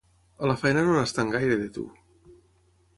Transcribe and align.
A 0.45 0.49
la 0.51 0.55
feina 0.61 0.83
no 0.87 0.95
n'estan 0.97 1.31
gaire, 1.37 1.61
de 1.63 1.69
tu. 1.79 1.87